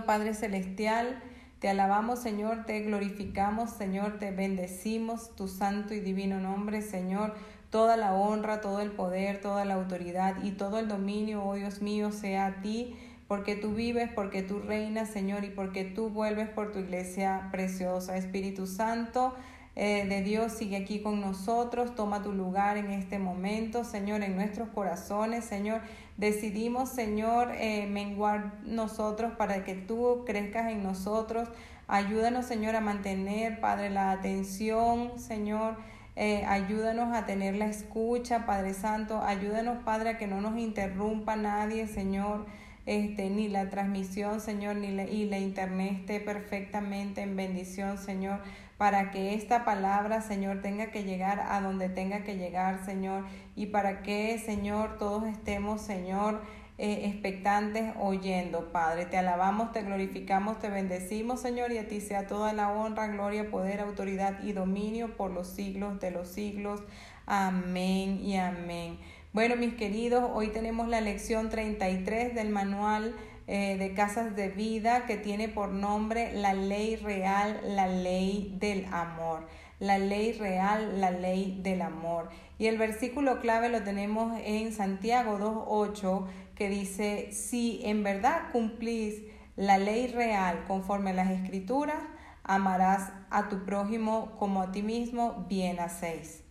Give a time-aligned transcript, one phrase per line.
[0.00, 1.22] Padre Celestial,
[1.60, 7.34] te alabamos, Señor, te glorificamos, Señor, te bendecimos tu santo y divino nombre, Señor.
[7.70, 11.80] Toda la honra, todo el poder, toda la autoridad y todo el dominio, oh Dios
[11.80, 12.96] mío, sea a ti,
[13.28, 18.16] porque tú vives, porque tú reinas, Señor, y porque tú vuelves por tu iglesia preciosa.
[18.16, 19.34] Espíritu Santo,
[19.74, 24.34] eh, de Dios sigue aquí con nosotros, toma tu lugar en este momento, Señor, en
[24.34, 25.80] nuestros corazones, Señor.
[26.16, 31.48] Decidimos, Señor, eh, menguar nosotros para que tú crezcas en nosotros.
[31.88, 35.76] Ayúdanos, Señor, a mantener, Padre, la atención, Señor.
[36.14, 39.22] Eh, ayúdanos a tener la escucha, Padre Santo.
[39.22, 42.46] Ayúdanos, Padre, a que no nos interrumpa nadie, Señor.
[42.84, 48.40] Este, ni la transmisión, Señor, ni la, y la internet esté perfectamente en bendición, Señor
[48.82, 53.24] para que esta palabra, Señor, tenga que llegar a donde tenga que llegar, Señor,
[53.54, 56.42] y para que, Señor, todos estemos, Señor,
[56.78, 59.06] eh, expectantes oyendo, Padre.
[59.06, 63.48] Te alabamos, te glorificamos, te bendecimos, Señor, y a ti sea toda la honra, gloria,
[63.52, 66.82] poder, autoridad y dominio por los siglos de los siglos.
[67.24, 68.98] Amén y amén.
[69.32, 73.14] Bueno, mis queridos, hoy tenemos la lección 33 del manual
[73.46, 78.84] eh, de casas de vida que tiene por nombre la ley real, la ley del
[78.92, 79.46] amor.
[79.80, 82.28] La ley real, la ley del amor.
[82.58, 89.22] Y el versículo clave lo tenemos en Santiago 2.8 que dice, si en verdad cumplís
[89.56, 92.02] la ley real conforme a las escrituras,
[92.44, 96.44] amarás a tu prójimo como a ti mismo, bien hacéis.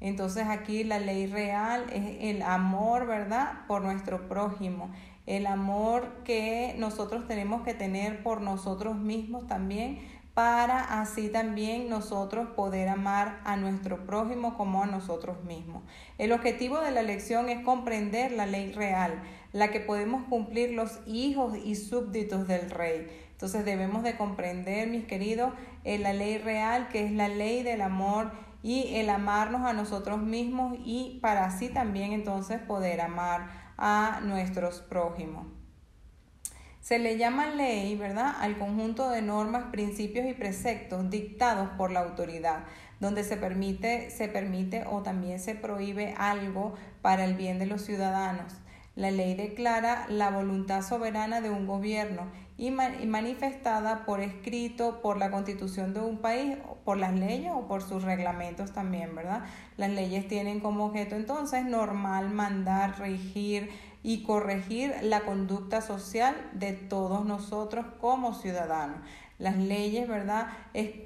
[0.00, 3.66] Entonces aquí la ley real es el amor, ¿verdad?
[3.66, 4.90] Por nuestro prójimo
[5.30, 10.00] el amor que nosotros tenemos que tener por nosotros mismos también,
[10.34, 15.84] para así también nosotros poder amar a nuestro prójimo como a nosotros mismos.
[16.18, 20.98] El objetivo de la lección es comprender la ley real, la que podemos cumplir los
[21.06, 23.06] hijos y súbditos del rey.
[23.30, 25.52] Entonces debemos de comprender, mis queridos,
[25.84, 28.32] eh, la ley real, que es la ley del amor
[28.62, 34.80] y el amarnos a nosotros mismos y para así también entonces poder amar a nuestros
[34.80, 35.46] prójimos.
[36.80, 42.00] Se le llama ley, ¿verdad?, al conjunto de normas, principios y preceptos dictados por la
[42.00, 42.64] autoridad,
[43.00, 47.82] donde se permite, se permite o también se prohíbe algo para el bien de los
[47.82, 48.54] ciudadanos.
[48.96, 52.26] La ley declara la voluntad soberana de un gobierno
[52.58, 57.82] y, manifestada por escrito, por la constitución de un país, por las leyes o por
[57.82, 59.44] sus reglamentos también, ¿verdad?
[59.78, 63.70] Las leyes tienen como objeto entonces normal, mandar, regir
[64.02, 68.98] y corregir la conducta social de todos nosotros como ciudadanos.
[69.38, 70.48] Las leyes, ¿verdad?
[70.74, 71.02] Eh,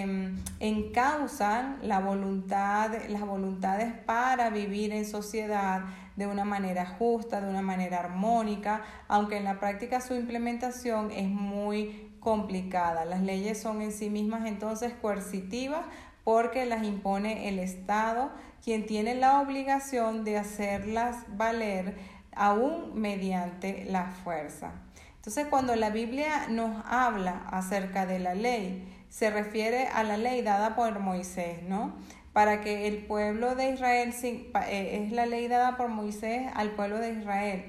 [0.00, 5.82] em, encausan la voluntad, las voluntades para vivir en sociedad
[6.18, 11.28] de una manera justa, de una manera armónica, aunque en la práctica su implementación es
[11.28, 13.04] muy complicada.
[13.04, 15.82] Las leyes son en sí mismas entonces coercitivas
[16.24, 18.32] porque las impone el Estado,
[18.64, 21.96] quien tiene la obligación de hacerlas valer
[22.34, 24.72] aún mediante la fuerza.
[25.14, 30.42] Entonces, cuando la Biblia nos habla acerca de la ley, se refiere a la ley
[30.42, 31.94] dada por Moisés, ¿no?
[32.38, 37.00] Para que el pueblo de Israel, eh, es la ley dada por Moisés al pueblo
[37.00, 37.64] de Israel.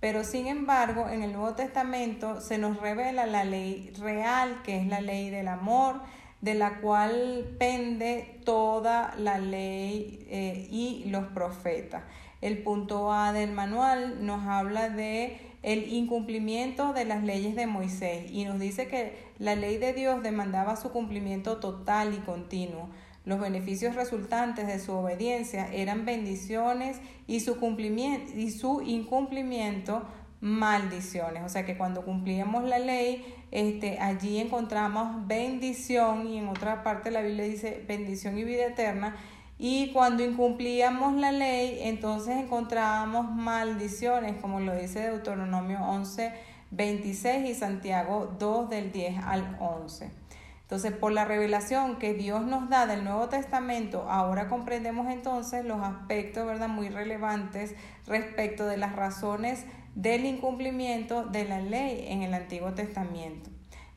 [0.00, 4.86] Pero sin embargo, en el Nuevo Testamento se nos revela la ley real, que es
[4.86, 6.00] la ley del amor,
[6.40, 12.02] de la cual pende toda la ley eh, y los profetas.
[12.40, 18.30] El punto A del manual nos habla de el incumplimiento de las leyes de Moisés
[18.30, 22.88] y nos dice que la ley de Dios demandaba su cumplimiento total y continuo.
[23.26, 30.04] Los beneficios resultantes de su obediencia eran bendiciones y su, cumplimiento, y su incumplimiento
[30.40, 31.42] maldiciones.
[31.44, 37.10] O sea que cuando cumplíamos la ley, este, allí encontramos bendición y en otra parte
[37.10, 39.16] la Biblia dice bendición y vida eterna.
[39.58, 46.32] Y cuando incumplíamos la ley, entonces encontrábamos maldiciones, como lo dice Deuteronomio 11,
[46.70, 50.25] 26 y Santiago 2 del 10 al 11.
[50.66, 55.80] Entonces, por la revelación que Dios nos da del Nuevo Testamento, ahora comprendemos entonces los
[55.80, 59.64] aspectos, ¿verdad?, muy relevantes respecto de las razones
[59.94, 63.48] del incumplimiento de la ley en el Antiguo Testamento.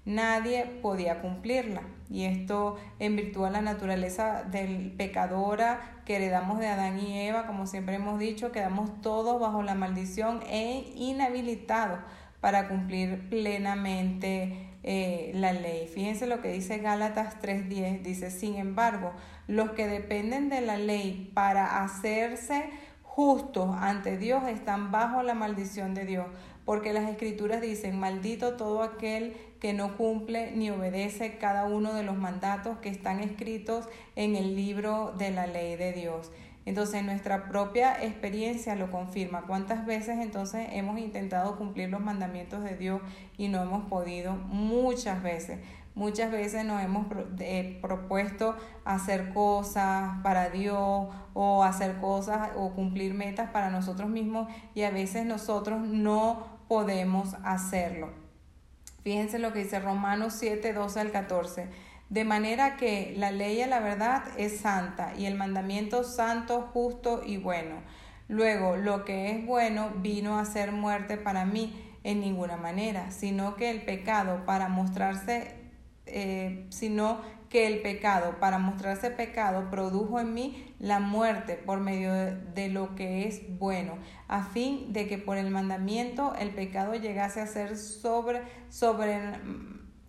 [0.05, 6.67] Nadie podía cumplirla y esto en virtud de la naturaleza del pecadora que heredamos de
[6.67, 11.99] Adán y Eva, como siempre hemos dicho, quedamos todos bajo la maldición e inhabilitados
[12.41, 15.87] para cumplir plenamente eh, la ley.
[15.87, 18.01] Fíjense lo que dice Gálatas 3.10.
[18.01, 19.13] Dice, sin embargo,
[19.47, 22.69] los que dependen de la ley para hacerse
[23.03, 26.27] justos ante Dios están bajo la maldición de Dios,
[26.63, 32.03] porque las escrituras dicen, maldito todo aquel que no cumple ni obedece cada uno de
[32.03, 36.31] los mandatos que están escritos en el libro de la ley de Dios.
[36.69, 39.47] Entonces nuestra propia experiencia lo confirma.
[39.47, 43.01] ¿Cuántas veces entonces hemos intentado cumplir los mandamientos de Dios
[43.39, 44.33] y no hemos podido?
[44.33, 45.57] Muchas veces.
[45.95, 47.07] Muchas veces nos hemos
[47.39, 48.55] eh, propuesto
[48.85, 54.91] hacer cosas para Dios o hacer cosas o cumplir metas para nosotros mismos y a
[54.91, 58.11] veces nosotros no podemos hacerlo.
[59.01, 61.88] Fíjense lo que dice Romanos 7, 12 al 14.
[62.09, 67.21] De manera que la ley a la verdad es santa y el mandamiento santo, justo
[67.25, 67.75] y bueno.
[68.27, 73.55] Luego, lo que es bueno vino a ser muerte para mí en ninguna manera, sino
[73.55, 75.59] que el pecado para mostrarse
[76.11, 82.13] eh, sino que el pecado, para mostrarse pecado, produjo en mí la muerte por medio
[82.13, 83.97] de, lo que es bueno,
[84.27, 89.19] a fin de que por el mandamiento el pecado llegase a ser sobre, sobre,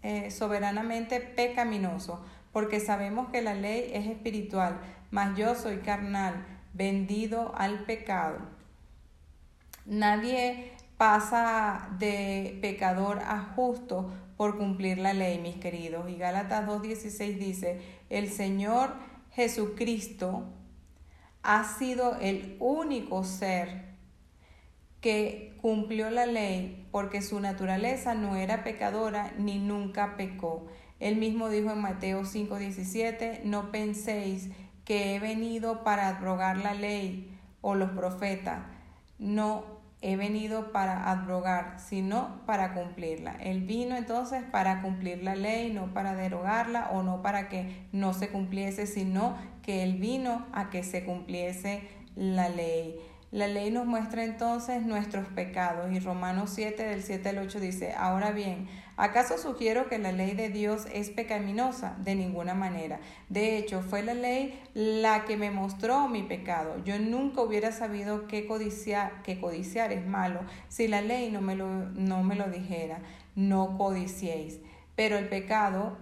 [0.03, 4.81] eh, soberanamente pecaminoso, porque sabemos que la ley es espiritual,
[5.11, 8.39] mas yo soy carnal, vendido al pecado.
[9.87, 16.09] Nadie pasa de pecador a justo por cumplir la ley, mis queridos.
[16.09, 18.95] Y Gálatas 2.16 dice, el Señor
[19.33, 20.45] Jesucristo
[21.43, 23.90] ha sido el único ser
[25.01, 30.67] que cumplió la ley porque su naturaleza no era pecadora ni nunca pecó.
[30.99, 34.51] Él mismo dijo en Mateo 5:17, no penséis
[34.85, 38.61] que he venido para abrogar la ley o los profetas.
[39.19, 43.37] No he venido para abrogar, sino para cumplirla.
[43.41, 48.15] Él vino entonces para cumplir la ley, no para derogarla o no para que no
[48.15, 51.83] se cumpliese, sino que Él vino a que se cumpliese
[52.17, 52.99] la ley.
[53.33, 57.93] La ley nos muestra entonces nuestros pecados y Romanos 7 del 7 al 8 dice,
[57.97, 61.97] ahora bien, ¿acaso sugiero que la ley de Dios es pecaminosa?
[62.01, 62.99] De ninguna manera.
[63.29, 66.83] De hecho, fue la ley la que me mostró mi pecado.
[66.85, 71.55] Yo nunca hubiera sabido que codiciar, que codiciar es malo si la ley no me
[71.55, 72.99] lo, no me lo dijera.
[73.37, 74.59] No codiciéis.
[74.97, 75.99] Pero el pecado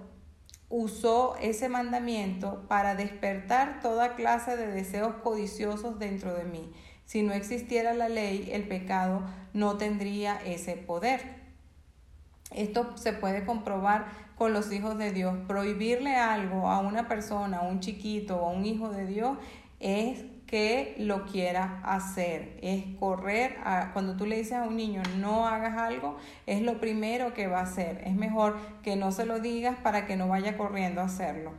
[0.71, 6.73] usó ese mandamiento para despertar toda clase de deseos codiciosos dentro de mí.
[7.09, 9.23] Si no existiera la ley, el pecado
[9.55, 11.23] no tendría ese poder.
[12.55, 15.35] Esto se puede comprobar con los hijos de Dios.
[15.47, 19.39] Prohibirle algo a una persona, a un chiquito o a un hijo de Dios
[19.81, 25.03] es que lo quiera hacer, es correr, a, cuando tú le dices a un niño
[25.17, 28.03] no hagas algo, es lo primero que va a hacer.
[28.05, 31.55] Es mejor que no se lo digas para que no vaya corriendo a hacerlo.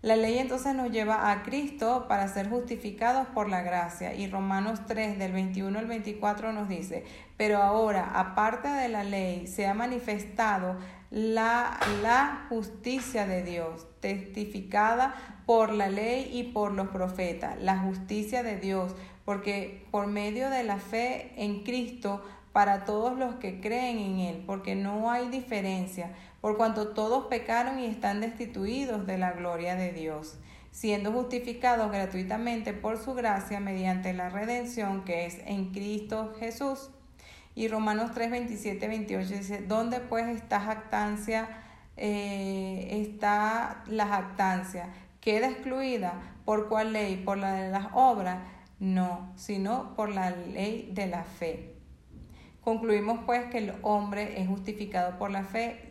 [0.00, 4.14] La ley entonces nos lleva a Cristo para ser justificados por la gracia.
[4.14, 7.04] Y Romanos 3 del 21 al 24 nos dice,
[7.36, 10.76] pero ahora, aparte de la ley, se ha manifestado
[11.10, 15.16] la, la justicia de Dios, testificada
[15.46, 20.62] por la ley y por los profetas, la justicia de Dios, porque por medio de
[20.62, 22.22] la fe en Cristo,
[22.52, 27.80] para todos los que creen en Él, porque no hay diferencia por cuanto todos pecaron
[27.80, 30.38] y están destituidos de la gloria de Dios,
[30.70, 36.90] siendo justificados gratuitamente por su gracia mediante la redención que es en Cristo Jesús.
[37.54, 41.48] Y Romanos 3, 27, 28 dice, ¿dónde pues está jactancia?
[41.96, 44.90] Eh, está la jactancia.
[45.20, 46.14] ¿Queda excluida?
[46.44, 47.16] ¿Por cuál ley?
[47.16, 48.38] ¿Por la de las obras?
[48.78, 51.74] No, sino por la ley de la fe.
[52.60, 55.87] Concluimos pues que el hombre es justificado por la fe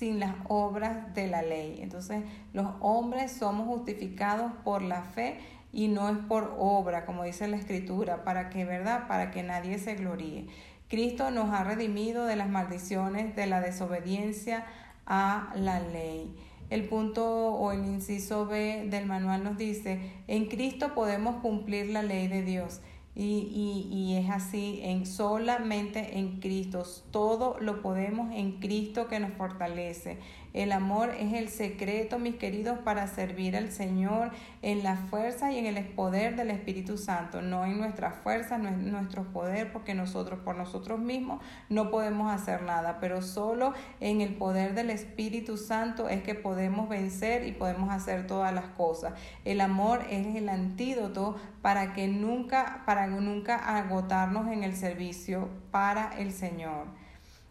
[0.00, 1.80] sin las obras de la ley.
[1.82, 5.38] Entonces, los hombres somos justificados por la fe
[5.74, 9.06] y no es por obra, como dice la escritura, para que, ¿verdad?
[9.08, 10.46] Para que nadie se gloríe.
[10.88, 14.64] Cristo nos ha redimido de las maldiciones de la desobediencia
[15.04, 16.34] a la ley.
[16.70, 22.02] El punto o el inciso B del manual nos dice, en Cristo podemos cumplir la
[22.02, 22.80] ley de Dios.
[23.14, 26.84] Y, y, es así, en solamente en Cristo.
[27.10, 30.18] Todo lo podemos en Cristo que nos fortalece.
[30.52, 34.30] El amor es el secreto, mis queridos, para servir al Señor
[34.62, 38.68] en la fuerza y en el poder del Espíritu Santo, no en nuestra fuerza, no
[38.68, 44.20] en nuestro poder, porque nosotros por nosotros mismos no podemos hacer nada, pero solo en
[44.20, 49.14] el poder del Espíritu Santo es que podemos vencer y podemos hacer todas las cosas.
[49.44, 56.18] El amor es el antídoto para que nunca, para nunca agotarnos en el servicio para
[56.18, 56.86] el Señor.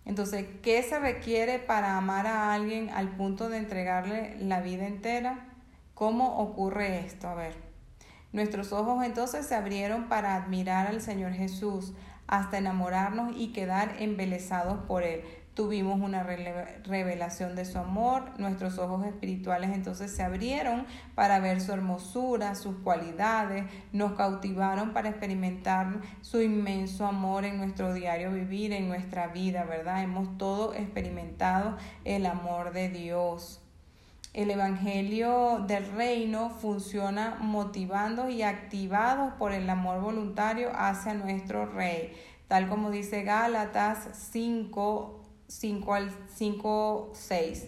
[0.05, 5.47] Entonces, ¿qué se requiere para amar a alguien al punto de entregarle la vida entera?
[5.93, 7.27] ¿Cómo ocurre esto?
[7.27, 7.53] A ver,
[8.31, 11.93] nuestros ojos entonces se abrieron para admirar al Señor Jesús,
[12.27, 15.23] hasta enamorarnos y quedar embelesados por Él
[15.59, 20.85] tuvimos una revelación de su amor, nuestros ojos espirituales entonces se abrieron
[21.15, 27.93] para ver su hermosura, sus cualidades, nos cautivaron para experimentar su inmenso amor en nuestro
[27.93, 30.01] diario vivir, en nuestra vida, ¿verdad?
[30.01, 31.75] Hemos todo experimentado
[32.05, 33.59] el amor de Dios.
[34.33, 42.13] El Evangelio del Reino funciona motivando y activados por el amor voluntario hacia nuestro Rey,
[42.47, 45.17] tal como dice Gálatas 5,
[45.49, 47.67] 5 al 5, 6.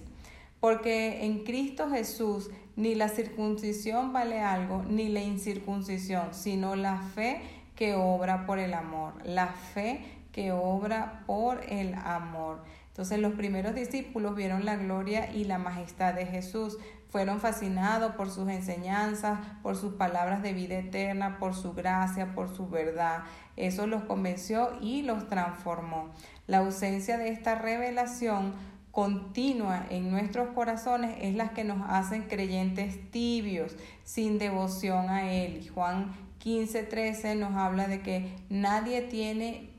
[0.60, 7.42] Porque en Cristo Jesús ni la circuncisión vale algo, ni la incircuncisión, sino la fe
[7.76, 9.14] que obra por el amor.
[9.26, 12.64] La fe que obra por el amor.
[12.88, 16.78] Entonces los primeros discípulos vieron la gloria y la majestad de Jesús,
[17.12, 22.56] fueron fascinados por sus enseñanzas, por sus palabras de vida eterna, por su gracia, por
[22.56, 23.24] su verdad.
[23.58, 26.10] Eso los convenció y los transformó.
[26.48, 28.54] La ausencia de esta revelación
[28.92, 33.76] continua en nuestros corazones es la que nos hacen creyentes tibios,
[34.06, 35.70] sin devoción a Él.
[35.74, 39.70] Juan 15, 13 nos habla de que nadie tiene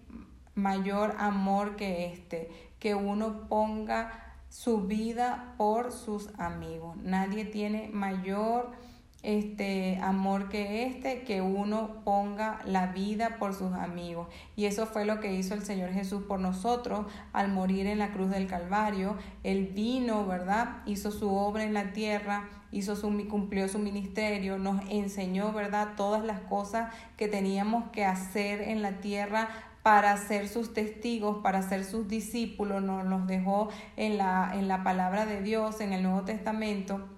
[0.54, 6.98] mayor amor que este, que uno ponga su vida por sus amigos.
[6.98, 8.72] Nadie tiene mayor
[9.22, 14.28] este amor que este, que uno ponga la vida por sus amigos.
[14.54, 18.12] Y eso fue lo que hizo el Señor Jesús por nosotros al morir en la
[18.12, 19.16] cruz del Calvario.
[19.42, 20.82] Él vino, ¿verdad?
[20.84, 25.94] Hizo su obra en la tierra, hizo su, cumplió su ministerio, nos enseñó, ¿verdad?
[25.96, 29.48] Todas las cosas que teníamos que hacer en la tierra
[29.82, 34.84] para ser sus testigos, para ser sus discípulos, nos los dejó en la, en la
[34.84, 37.08] palabra de Dios, en el Nuevo Testamento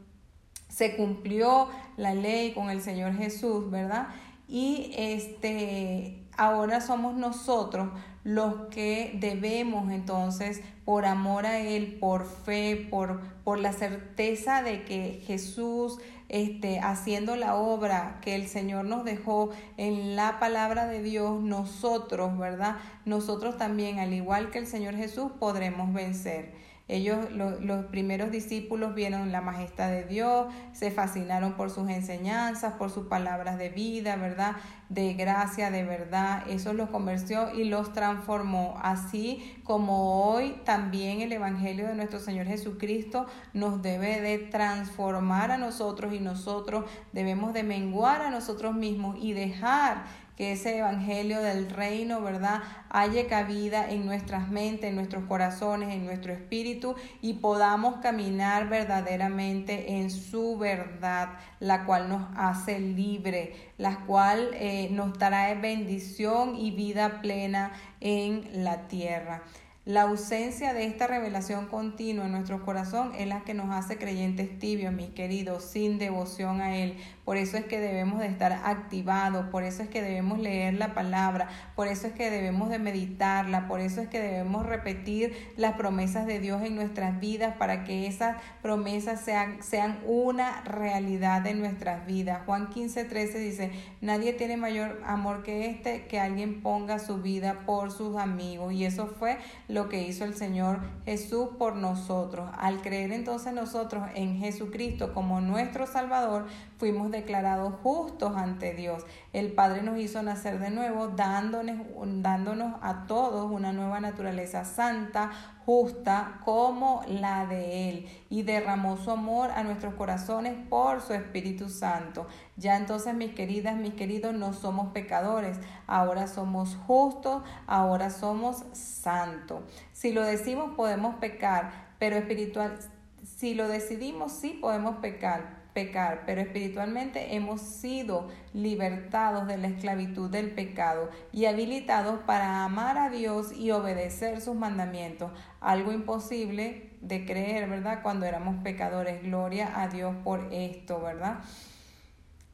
[0.75, 4.09] se cumplió la ley con el Señor Jesús, ¿verdad?
[4.49, 7.89] Y este ahora somos nosotros
[8.25, 14.85] los que debemos entonces por amor a él, por fe, por por la certeza de
[14.85, 15.99] que Jesús
[16.31, 22.37] este, haciendo la obra que el Señor nos dejó en la palabra de Dios, nosotros,
[22.39, 22.77] ¿verdad?
[23.05, 26.64] Nosotros también, al igual que el Señor Jesús, podremos vencer.
[26.87, 32.91] Ellos, los primeros discípulos, vieron la majestad de Dios, se fascinaron por sus enseñanzas, por
[32.91, 34.57] sus palabras de vida, ¿verdad?
[34.91, 36.43] De gracia, de verdad.
[36.47, 38.79] Eso los convirtió y los transformó.
[38.83, 45.57] Así como hoy también el Evangelio de nuestro Señor Jesucristo nos debe de transformar a
[45.57, 50.05] nosotros y nosotros debemos de menguar a nosotros mismos y dejar
[50.37, 56.05] que ese evangelio del reino, ¿verdad?, haya cabida en nuestras mentes, en nuestros corazones, en
[56.05, 64.01] nuestro espíritu y podamos caminar verdaderamente en su verdad, la cual nos hace libre, la
[64.07, 69.43] cual eh, nos dará bendición y vida plena en la tierra.
[69.87, 74.59] La ausencia de esta revelación continua en nuestro corazón es la que nos hace creyentes
[74.59, 76.97] tibios, mis queridos, sin devoción a Él.
[77.27, 80.95] Por eso es que debemos de estar activados, por eso es que debemos leer la
[80.95, 85.75] palabra, por eso es que debemos de meditarla, por eso es que debemos repetir las
[85.75, 91.61] promesas de Dios en nuestras vidas para que esas promesas sean, sean una realidad en
[91.61, 92.41] nuestras vidas.
[92.47, 97.65] Juan 15, 13 dice, nadie tiene mayor amor que este, que alguien ponga su vida
[97.67, 98.73] por sus amigos.
[98.73, 99.37] Y eso fue
[99.75, 102.49] lo que hizo el Señor Jesús por nosotros.
[102.57, 106.47] Al creer entonces nosotros en Jesucristo como nuestro Salvador,
[106.79, 109.05] fuimos declarados justos ante Dios.
[109.33, 111.79] El Padre nos hizo nacer de nuevo, dándonos,
[112.23, 115.33] dándonos a todos una nueva naturaleza santa,
[115.65, 121.69] justa como la de Él y derramó su amor a nuestros corazones por su Espíritu
[121.69, 122.27] Santo.
[122.57, 129.63] Ya entonces, mis queridas, mis queridos, no somos pecadores, ahora somos justos, ahora somos santos.
[129.93, 132.79] Si lo decimos, podemos pecar, pero espiritual,
[133.23, 140.31] si lo decidimos, sí podemos pecar pecar, pero espiritualmente hemos sido libertados de la esclavitud
[140.31, 145.33] del pecado y habilitados para amar a Dios y obedecer sus mandamientos.
[145.61, 148.03] Algo imposible de creer, ¿verdad?
[148.03, 149.23] Cuando éramos pecadores.
[149.23, 151.41] Gloria a Dios por esto, ¿verdad?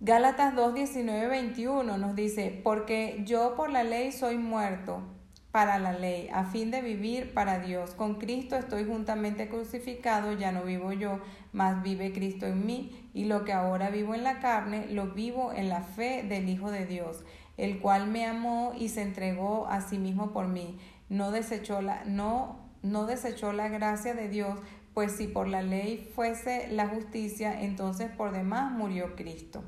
[0.00, 5.03] Gálatas 2, 19, 21 nos dice, porque yo por la ley soy muerto
[5.52, 7.90] para la ley, a fin de vivir para Dios.
[7.92, 11.19] Con Cristo estoy juntamente crucificado, ya no vivo yo,
[11.52, 15.52] mas vive Cristo en mí, y lo que ahora vivo en la carne, lo vivo
[15.52, 17.25] en la fe del Hijo de Dios,
[17.57, 20.78] el cual me amó y se entregó a sí mismo por mí.
[21.09, 24.59] No desechó la, no, no desechó la gracia de Dios,
[24.95, 29.64] pues si por la ley fuese la justicia, entonces por demás murió Cristo.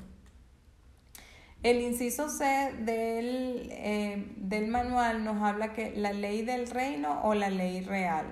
[1.63, 7.35] El inciso C del, eh, del manual nos habla que la ley del reino o
[7.35, 8.25] la ley real.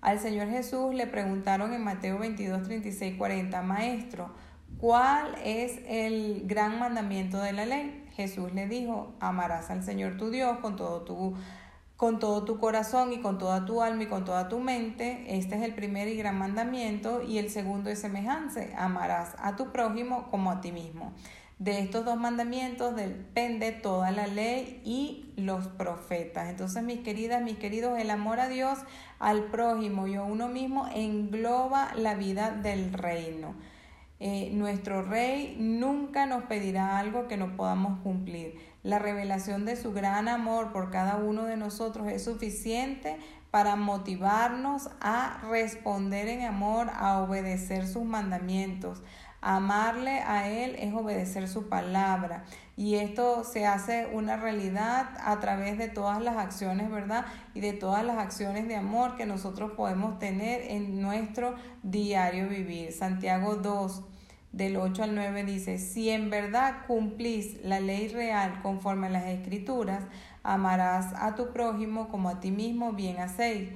[0.00, 4.30] Al Señor Jesús le preguntaron en Mateo 22, 36, 40, Maestro,
[4.78, 8.04] ¿cuál es el gran mandamiento de la ley?
[8.14, 11.34] Jesús le dijo, amarás al Señor tu Dios con todo tu
[11.96, 15.36] con todo tu corazón y con toda tu alma y con toda tu mente.
[15.36, 19.70] Este es el primer y gran mandamiento y el segundo es semejante, amarás a tu
[19.70, 21.12] prójimo como a ti mismo.
[21.60, 26.48] De estos dos mandamientos depende toda la ley y los profetas.
[26.48, 28.78] Entonces, mis queridas, mis queridos, el amor a Dios,
[29.18, 33.54] al prójimo y a uno mismo engloba la vida del reino.
[34.20, 38.58] Eh, nuestro rey nunca nos pedirá algo que no podamos cumplir.
[38.82, 43.18] La revelación de su gran amor por cada uno de nosotros es suficiente
[43.50, 49.02] para motivarnos a responder en amor, a obedecer sus mandamientos.
[49.42, 52.44] Amarle a Él es obedecer su palabra.
[52.76, 57.26] Y esto se hace una realidad a través de todas las acciones, ¿verdad?
[57.54, 62.92] Y de todas las acciones de amor que nosotros podemos tener en nuestro diario vivir.
[62.92, 64.02] Santiago 2,
[64.52, 69.26] del 8 al 9 dice, si en verdad cumplís la ley real conforme a las
[69.26, 70.02] escrituras,
[70.42, 73.70] amarás a tu prójimo como a ti mismo, bien hacéis.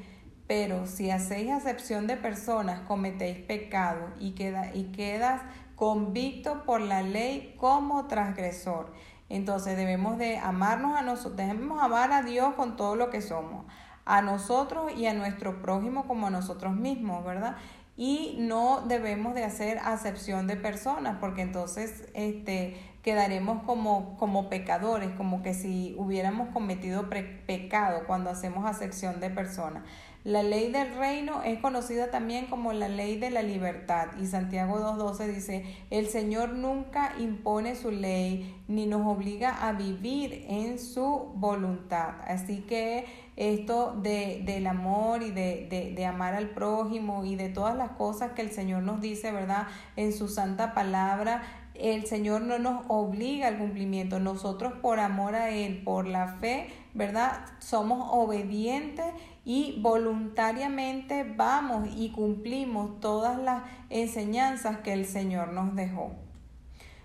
[0.46, 5.40] Pero si hacéis acepción de personas, cometéis pecado y, queda, y quedas
[5.74, 8.92] convicto por la ley como transgresor.
[9.28, 13.64] Entonces debemos de amarnos a nosotros, debemos amar a Dios con todo lo que somos,
[14.04, 17.56] a nosotros y a nuestro prójimo como a nosotros mismos, ¿verdad?
[17.96, 25.10] y no debemos de hacer acepción de personas porque entonces este, quedaremos como, como pecadores,
[25.16, 29.84] como que si hubiéramos cometido pecado cuando hacemos acepción de personas.
[30.24, 34.78] La ley del reino es conocida también como la ley de la libertad y Santiago
[34.78, 41.30] 2.12 dice, el Señor nunca impone su ley ni nos obliga a vivir en su
[41.34, 42.14] voluntad.
[42.26, 43.04] Así que
[43.36, 47.90] esto de, del amor y de, de, de amar al prójimo y de todas las
[47.90, 49.66] cosas que el Señor nos dice, ¿verdad?
[49.96, 51.42] En su santa palabra,
[51.74, 54.20] el Señor no nos obliga al cumplimiento.
[54.20, 57.44] Nosotros por amor a Él, por la fe, ¿verdad?
[57.58, 59.06] Somos obedientes
[59.44, 66.12] y voluntariamente vamos y cumplimos todas las enseñanzas que el Señor nos dejó.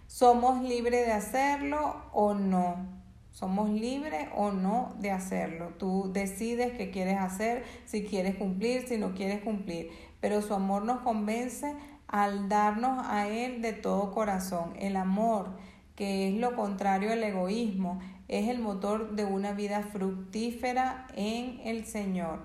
[0.07, 2.99] ¿Somos libres de hacerlo o no?
[3.31, 5.73] Somos libres o no de hacerlo.
[5.77, 9.91] Tú decides qué quieres hacer, si quieres cumplir, si no quieres cumplir.
[10.19, 11.75] Pero su amor nos convence
[12.09, 14.73] al darnos a Él de todo corazón.
[14.77, 15.51] El amor,
[15.95, 21.85] que es lo contrario al egoísmo, es el motor de una vida fructífera en el
[21.85, 22.39] Señor.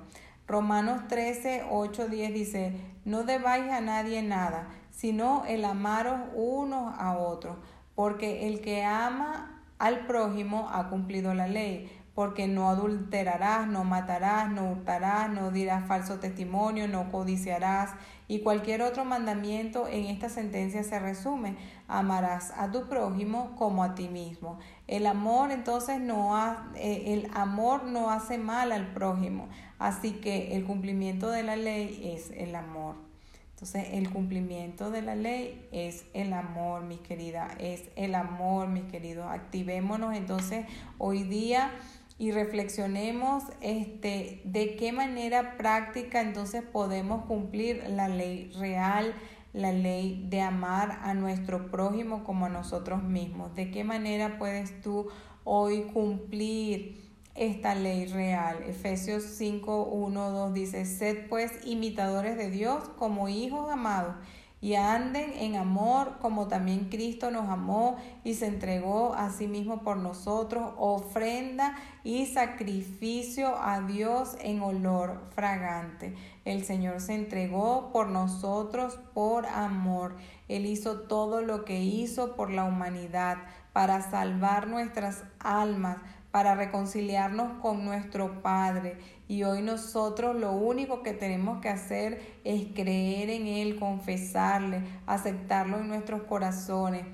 [0.46, 2.72] Romanos 13, 8, 10 dice,
[3.04, 7.56] no debáis a nadie nada, sino el amaros unos a otros,
[7.94, 14.50] porque el que ama al prójimo ha cumplido la ley porque no adulterarás, no matarás,
[14.50, 17.90] no hurtarás, no dirás falso testimonio, no codiciarás.
[18.28, 21.56] Y cualquier otro mandamiento en esta sentencia se resume,
[21.88, 24.58] amarás a tu prójimo como a ti mismo.
[24.86, 26.34] El amor entonces no
[26.76, 29.48] eh, el amor no hace mal al prójimo,
[29.78, 32.94] así que el cumplimiento de la ley es el amor.
[33.54, 38.84] Entonces, el cumplimiento de la ley es el amor, mis queridas, es el amor, mis
[38.84, 39.26] queridos.
[39.30, 40.66] Activémonos entonces
[40.98, 41.70] hoy día
[42.16, 49.14] y reflexionemos este, de qué manera práctica entonces podemos cumplir la ley real,
[49.52, 53.54] la ley de amar a nuestro prójimo como a nosotros mismos.
[53.54, 55.08] ¿De qué manera puedes tú
[55.42, 57.02] hoy cumplir
[57.34, 58.62] esta ley real?
[58.64, 64.14] Efesios 5, 1, 2 dice, sed pues imitadores de Dios como hijos amados
[64.64, 69.82] y anden en amor como también Cristo nos amó y se entregó a sí mismo
[69.82, 76.14] por nosotros, ofrenda y sacrificio a Dios en olor fragante.
[76.46, 80.16] El Señor se entregó por nosotros por amor.
[80.48, 83.36] Él hizo todo lo que hizo por la humanidad
[83.74, 85.98] para salvar nuestras almas
[86.34, 88.98] para reconciliarnos con nuestro Padre.
[89.26, 95.78] Y hoy nosotros lo único que tenemos que hacer es creer en Él, confesarle, aceptarlo
[95.78, 97.06] en nuestros corazones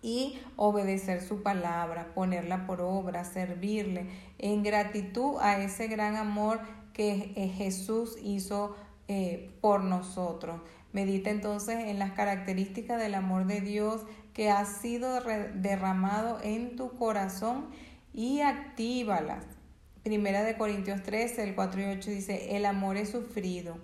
[0.00, 4.06] y obedecer su palabra, ponerla por obra, servirle
[4.38, 6.60] en gratitud a ese gran amor
[6.92, 8.76] que eh, Jesús hizo
[9.08, 10.60] eh, por nosotros.
[10.92, 14.02] Medita entonces en las características del amor de Dios
[14.32, 15.20] que ha sido
[15.54, 17.66] derramado en tu corazón
[18.14, 19.57] y actívalas.
[20.08, 23.76] Primera de Corintios 13, el 4 y 8 dice, el amor es sufrido,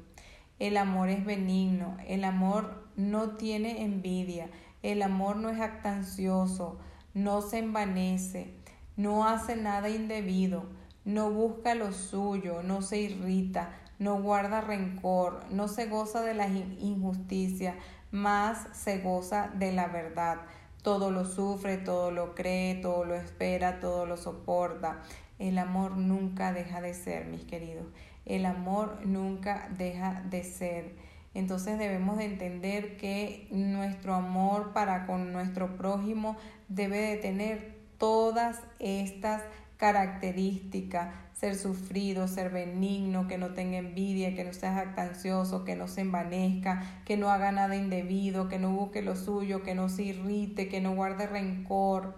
[0.58, 4.48] el amor es benigno, el amor no tiene envidia,
[4.82, 6.78] el amor no es actancioso,
[7.12, 8.54] no se envanece,
[8.96, 10.64] no hace nada indebido,
[11.04, 16.48] no busca lo suyo, no se irrita, no guarda rencor, no se goza de la
[16.48, 17.74] injusticia,
[18.12, 20.38] más se goza de la verdad.
[20.80, 25.02] Todo lo sufre, todo lo cree, todo lo espera, todo lo soporta.
[25.38, 27.86] El amor nunca deja de ser, mis queridos.
[28.24, 30.96] El amor nunca deja de ser.
[31.34, 36.36] Entonces debemos de entender que nuestro amor para con nuestro prójimo
[36.68, 39.42] debe de tener todas estas
[39.76, 45.88] características, ser sufrido, ser benigno, que no tenga envidia, que no sea jactancioso, que no
[45.88, 50.04] se envanezca, que no haga nada indebido, que no busque lo suyo, que no se
[50.04, 52.14] irrite, que no guarde rencor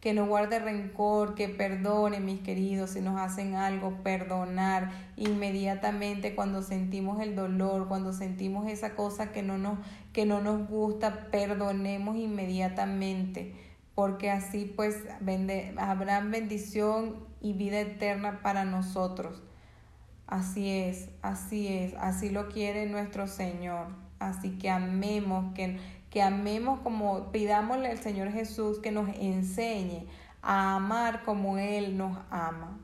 [0.00, 6.62] que no guarde rencor, que perdone, mis queridos, si nos hacen algo, perdonar inmediatamente cuando
[6.62, 9.78] sentimos el dolor, cuando sentimos esa cosa que no nos,
[10.14, 13.54] que no nos gusta, perdonemos inmediatamente,
[13.94, 14.96] porque así pues
[15.76, 19.42] habrá bendición y vida eterna para nosotros.
[20.26, 23.88] Así es, así es, así lo quiere nuestro Señor.
[24.20, 25.78] Así que amemos, que,
[26.10, 30.06] que amemos como pidámosle al Señor Jesús que nos enseñe
[30.42, 32.78] a amar como Él nos ama.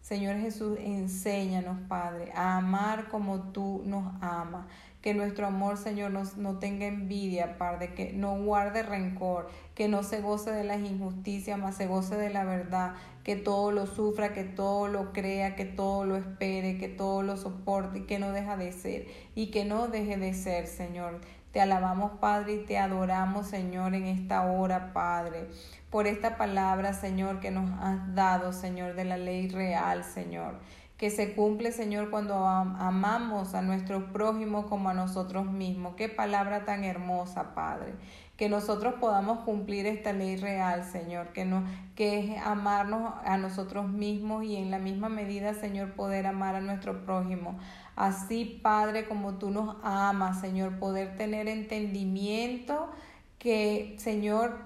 [0.00, 4.66] Señor Jesús, enséñanos, Padre, a amar como tú nos amas.
[5.02, 10.20] Que nuestro amor, Señor, no tenga envidia, Padre, que no guarde rencor, que no se
[10.20, 14.44] goce de las injusticias, más se goce de la verdad, que todo lo sufra, que
[14.44, 18.56] todo lo crea, que todo lo espere, que todo lo soporte y que no deja
[18.56, 21.20] de ser y que no deje de ser, Señor.
[21.52, 25.48] Te alabamos, Padre, y te adoramos, Señor, en esta hora, Padre,
[25.90, 30.54] por esta palabra, Señor, que nos has dado, Señor, de la ley real, Señor
[31.00, 35.94] que se cumple, Señor, cuando amamos a nuestro prójimo como a nosotros mismos.
[35.96, 37.94] Qué palabra tan hermosa, Padre.
[38.36, 41.64] Que nosotros podamos cumplir esta ley real, Señor, que, no,
[41.96, 46.60] que es amarnos a nosotros mismos y en la misma medida, Señor, poder amar a
[46.60, 47.58] nuestro prójimo.
[48.00, 52.88] Así, Padre, como tú nos amas, Señor, poder tener entendimiento
[53.38, 54.56] que, Señor,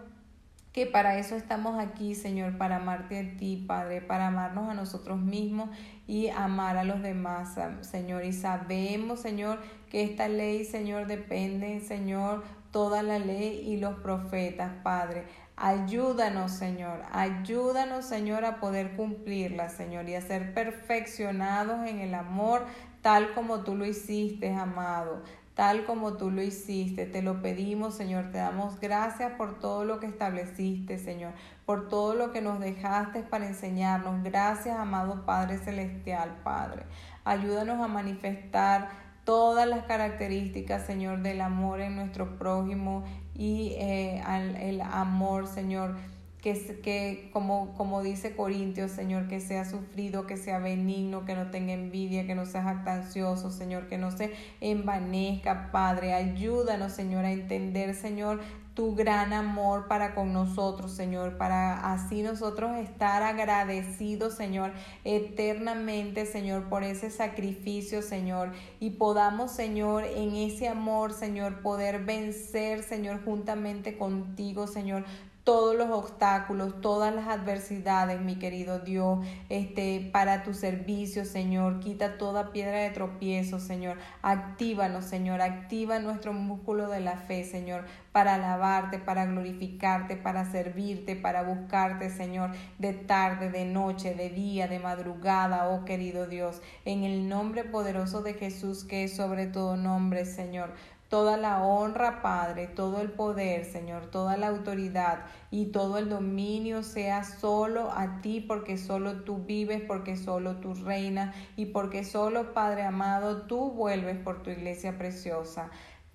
[0.72, 5.18] que para eso estamos aquí, Señor, para amarte a ti, Padre, para amarnos a nosotros
[5.18, 5.70] mismos
[6.06, 8.24] y amar a los demás, Señor.
[8.24, 9.58] Y sabemos, Señor,
[9.90, 15.24] que esta ley, Señor, depende, Señor, toda la ley y los profetas, Padre.
[15.56, 22.66] Ayúdanos, Señor, ayúdanos, Señor, a poder cumplirla, Señor, y a ser perfeccionados en el amor,
[23.02, 25.22] tal como tú lo hiciste, amado
[25.54, 27.06] tal como tú lo hiciste.
[27.06, 28.30] Te lo pedimos, Señor.
[28.30, 31.32] Te damos gracias por todo lo que estableciste, Señor,
[31.64, 34.22] por todo lo que nos dejaste para enseñarnos.
[34.22, 36.84] Gracias, amado Padre Celestial, Padre.
[37.24, 38.88] Ayúdanos a manifestar
[39.24, 44.22] todas las características, Señor, del amor en nuestro prójimo y eh,
[44.60, 45.96] el amor, Señor
[46.44, 51.50] que, que como, como dice Corintios, Señor, que sea sufrido, que sea benigno, que no
[51.50, 56.12] tenga envidia, que no sea jactancioso, Señor, que no se envanezca, Padre.
[56.12, 58.42] Ayúdanos, Señor, a entender, Señor,
[58.74, 64.72] tu gran amor para con nosotros, Señor, para así nosotros estar agradecidos, Señor,
[65.04, 72.82] eternamente, Señor, por ese sacrificio, Señor, y podamos, Señor, en ese amor, Señor, poder vencer,
[72.82, 75.04] Señor, juntamente contigo, Señor,
[75.44, 79.18] todos los obstáculos, todas las adversidades, mi querido Dios,
[79.50, 81.80] este, para tu servicio, Señor.
[81.80, 83.98] Quita toda piedra de tropiezo, Señor.
[84.22, 85.42] Actívanos, Señor.
[85.42, 92.08] Activa nuestro músculo de la fe, Señor, para alabarte, para glorificarte, para servirte, para buscarte,
[92.08, 96.62] Señor, de tarde, de noche, de día, de madrugada, oh querido Dios.
[96.86, 100.72] En el nombre poderoso de Jesús, que es sobre todo nombre, Señor
[101.14, 106.82] toda la honra, Padre, todo el poder, Señor, toda la autoridad y todo el dominio
[106.82, 112.52] sea solo a ti, porque solo tú vives, porque solo tú reinas y porque solo,
[112.52, 115.70] Padre amado, tú vuelves por tu iglesia preciosa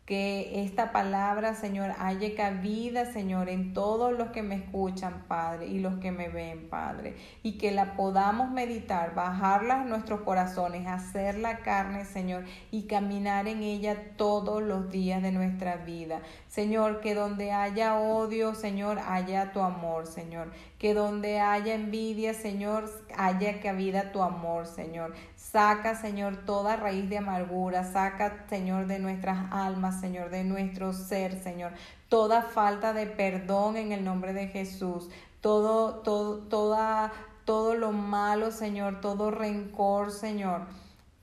[0.10, 5.78] que esta palabra, Señor, haya cabida, Señor, en todos los que me escuchan, Padre, y
[5.78, 11.38] los que me ven, Padre, y que la podamos meditar, bajarla en nuestros corazones, hacer
[11.38, 16.24] la carne, Señor, y caminar en ella todos los días de nuestra vida.
[16.48, 20.52] Señor, que donde haya odio, Señor, haya tu amor, Señor.
[20.80, 25.13] Que donde haya envidia, Señor, haya cabida tu amor, Señor.
[25.52, 27.84] Saca, Señor, toda raíz de amargura.
[27.84, 31.72] Saca, Señor, de nuestras almas, Señor, de nuestro ser, Señor.
[32.08, 35.10] Toda falta de perdón en el nombre de Jesús.
[35.42, 37.12] Todo, todo, toda,
[37.46, 39.02] todo lo malo, Señor.
[39.02, 40.68] Todo rencor, Señor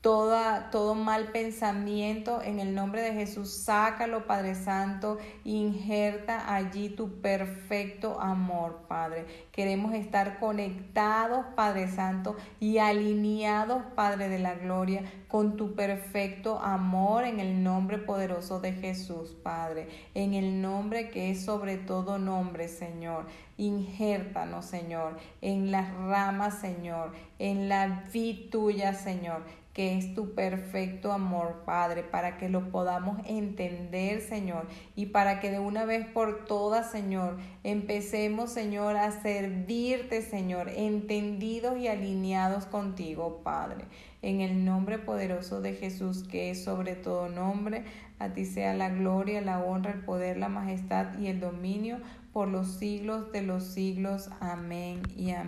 [0.07, 7.21] Toda, todo mal pensamiento en el nombre de Jesús, sácalo, Padre Santo, injerta allí tu
[7.21, 9.27] perfecto amor, Padre.
[9.51, 17.25] Queremos estar conectados, Padre Santo, y alineados, Padre de la Gloria, con tu perfecto amor
[17.25, 19.88] en el nombre poderoso de Jesús, Padre.
[20.14, 23.27] En el nombre que es sobre todo nombre, Señor.
[23.59, 29.42] Injértanos, Señor, en las ramas, Señor, en la vid tuya, Señor
[29.77, 35.51] que es tu perfecto amor, Padre, para que lo podamos entender, Señor, y para que
[35.51, 43.43] de una vez por todas, Señor, empecemos, Señor, a servirte, Señor, entendidos y alineados contigo,
[43.45, 43.85] Padre.
[44.23, 47.85] En el nombre poderoso de Jesús, que es sobre todo nombre,
[48.19, 51.99] a ti sea la gloria, la honra, el poder, la majestad y el dominio
[52.33, 54.31] por los siglos de los siglos.
[54.41, 55.45] Amén y amén.